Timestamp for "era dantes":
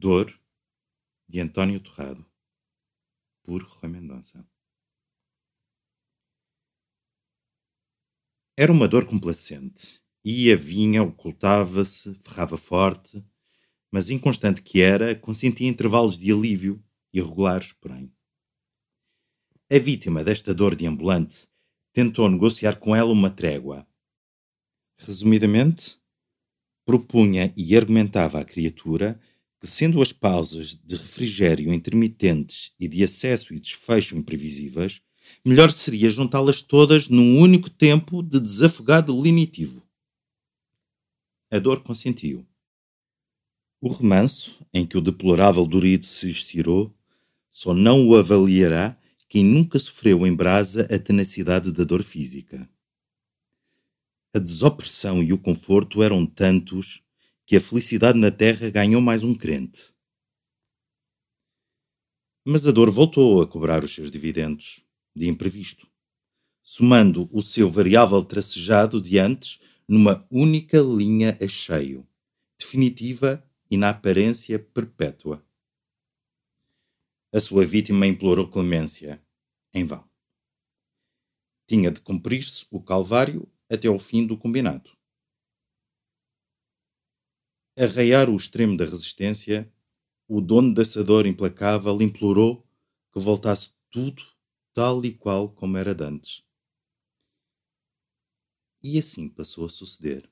95.76-96.44